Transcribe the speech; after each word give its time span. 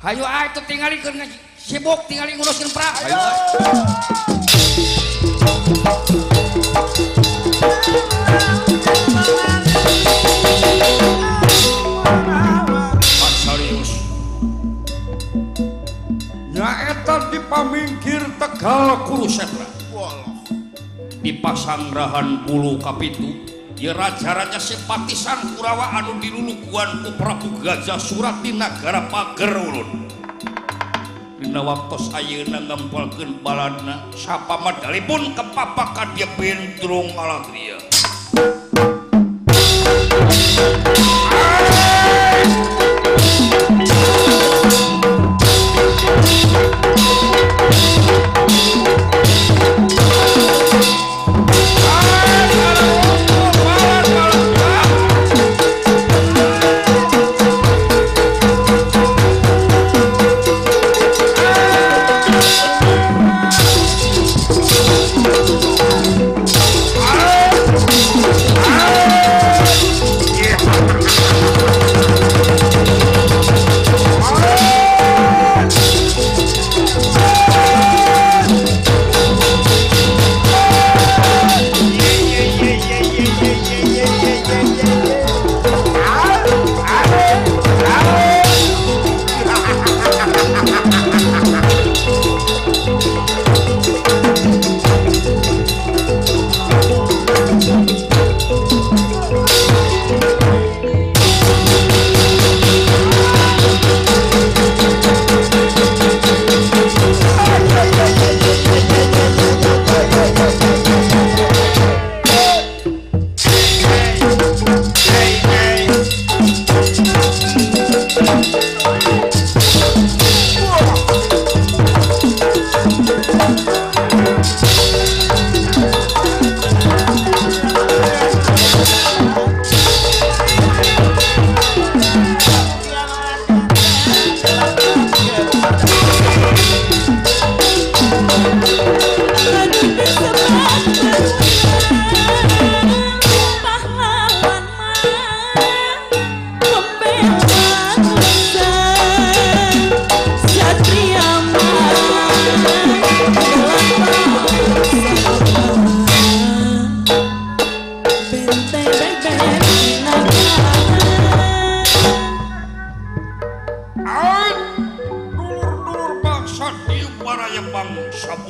Hayu 0.00 0.24
atuh 0.24 0.64
tinggali 0.64 0.96
keur 1.04 1.12
sibuk 1.60 2.08
tinggali 2.08 2.32
ngurusin 2.32 2.72
pra. 2.72 2.88
Hayu. 3.04 3.20
serius. 13.44 14.00
Nyaeta 16.48 17.28
dipamingkir 17.28 18.24
Tegal 18.40 19.04
Kurusetra. 19.04 19.68
Walah. 19.92 20.32
Dipasang 21.20 21.92
rahan 21.92 22.48
bulu 22.48 22.80
kapitu. 22.80 23.49
raja-raja 23.88 24.60
simpatisan 24.60 25.56
Kurawa 25.56 25.96
Anu 25.96 26.20
dilulukuan 26.20 27.00
ku 27.00 27.16
Prabu 27.16 27.48
Gajah 27.64 27.96
surat 27.96 28.44
di 28.44 28.52
negara 28.52 29.08
Pagerulun. 29.08 30.04
Dina 31.40 31.64
waktu 31.64 31.96
ayeuna 32.12 32.60
ngempelkeun 32.68 33.40
balana 33.40 34.04
sapa 34.12 34.60
madalipun 34.60 35.32
kepapakan 35.32 36.12
dia 36.12 36.28
bentrung 36.36 37.16
alatria 37.16 37.80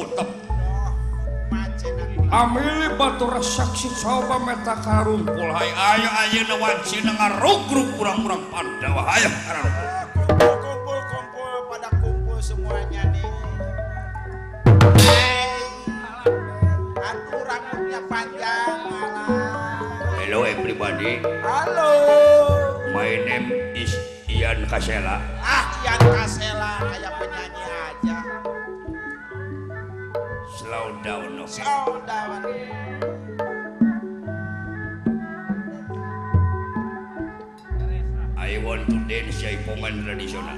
butek 0.00 0.28
oh, 0.48 0.88
Amili 2.30 2.88
batur 2.94 3.36
saksi 3.42 3.90
coba 4.00 4.38
meta 4.40 4.78
karungkul 4.80 5.50
hai 5.50 5.68
ayo 5.68 6.08
ayo 6.24 6.40
nawan 6.46 6.78
cina 6.86 7.12
ngarugruk 7.18 7.90
kurang-kurang 7.98 8.46
pandawa 8.48 9.02
ayo 9.18 9.28
karungkul 9.44 9.88
kumpul 10.62 10.98
kumpul 11.10 11.52
pada 11.68 11.90
kumpul 11.98 12.38
semuanya 12.38 13.02
nih. 13.10 13.26
Aturan 17.02 17.62
punya 17.74 18.00
panjang 18.06 18.78
hello 20.30 20.46
everybody. 20.46 21.18
Halo. 21.42 21.90
My 22.94 23.18
name 23.26 23.50
is 23.74 23.90
Ian 24.30 24.62
Kasela. 24.70 25.18
Ah 25.42 25.74
Ian 25.82 25.98
Kasela 26.14 26.86
ayam 26.86 27.12
penyanyi. 27.18 27.59
I 31.50 31.58
want 38.62 38.86
to 38.86 38.96
dance 39.10 39.42
Jaipongan 39.42 40.06
tradisional 40.06 40.54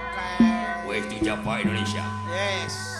okay. 0.00 0.88
Way 0.88 1.04
to 1.12 1.16
Java 1.20 1.60
Indonesia. 1.60 2.00
Yes. 2.32 2.99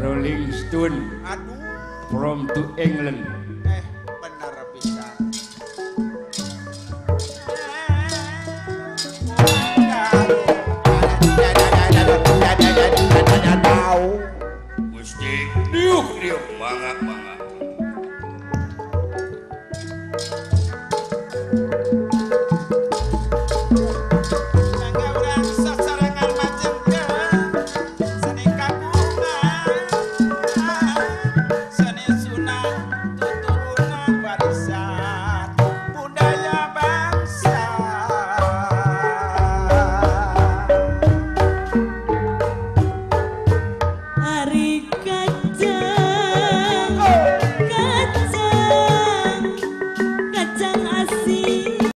Rolling 0.00 0.48
Stone 0.48 1.20
aduh. 1.28 1.60
from 2.08 2.48
to 2.56 2.72
England. 2.80 3.20
Eh 3.68 3.84
benar 4.08 4.56
bisa 4.72 5.04
mesti 14.88 15.32
diuk 15.68 16.08
diuk 16.16 16.44
mangga 16.56 16.92
mangga 17.04 17.34